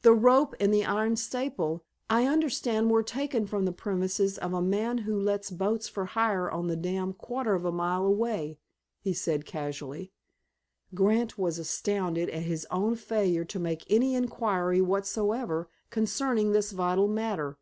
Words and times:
"The 0.00 0.12
rope 0.12 0.56
and 0.58 0.74
iron 0.74 1.14
staple, 1.14 1.84
I 2.10 2.26
understand, 2.26 2.90
were 2.90 3.04
taken 3.04 3.46
from 3.46 3.64
the 3.64 3.70
premises 3.70 4.36
of 4.36 4.52
a 4.52 4.60
man 4.60 4.98
who 5.06 5.16
lets 5.16 5.52
boats 5.52 5.86
for 5.88 6.04
hire 6.04 6.50
on 6.50 6.66
the 6.66 6.74
dam 6.74 7.12
quarter 7.12 7.54
of 7.54 7.64
a 7.64 7.70
mile 7.70 8.04
away," 8.04 8.58
he 8.98 9.12
said 9.12 9.46
casually. 9.46 10.10
Grant 10.96 11.38
was 11.38 11.60
astounded 11.60 12.28
at 12.30 12.42
his 12.42 12.66
own 12.72 12.96
failure 12.96 13.44
to 13.44 13.60
make 13.60 13.86
any 13.88 14.16
inquiry 14.16 14.80
whatsoever 14.80 15.68
concerning 15.90 16.50
this 16.50 16.72
vital 16.72 17.06
matter. 17.06 17.56